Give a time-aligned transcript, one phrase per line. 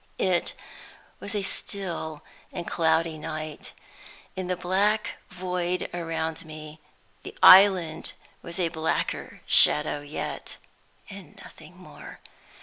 [0.17, 0.53] It
[1.19, 3.71] was a still and cloudy night.
[4.35, 6.79] In the black void around me,
[7.21, 10.57] the island was a blacker shadow yet,
[11.11, 12.17] and nothing more.